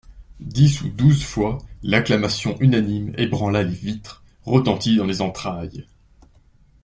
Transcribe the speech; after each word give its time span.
Dix 0.39 0.81
ou 0.81 0.89
douze 0.89 1.23
fois, 1.23 1.59
l'acclamation 1.83 2.57
unanime 2.59 3.13
ébranla 3.19 3.61
les 3.61 3.75
vitres, 3.75 4.23
retentit 4.45 4.95
dans 4.95 5.05
les 5.05 5.21
entrailles. 5.21 5.85